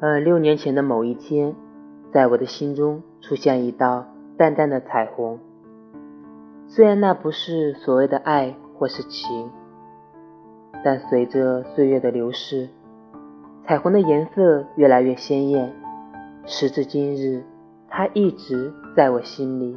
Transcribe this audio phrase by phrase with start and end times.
[0.00, 1.54] 而六年前的某一天
[2.12, 5.40] 在我的心中出现一道淡淡的彩虹。
[6.68, 9.50] 虽然那不是所谓的爱或是情
[10.84, 12.68] 但随着岁月的流逝
[13.66, 15.74] 彩虹的颜色越来越鲜艳。
[16.46, 17.42] 时至今日
[17.90, 19.76] 它一直在我心里